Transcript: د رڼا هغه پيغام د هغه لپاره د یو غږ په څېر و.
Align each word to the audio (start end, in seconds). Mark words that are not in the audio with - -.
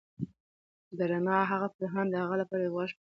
د 0.97 0.99
رڼا 1.11 1.37
هغه 1.51 1.67
پيغام 1.77 2.05
د 2.09 2.15
هغه 2.23 2.35
لپاره 2.41 2.61
د 2.61 2.65
یو 2.67 2.75
غږ 2.77 2.91
په 2.91 2.91
څېر 2.91 2.97
و. 2.97 2.99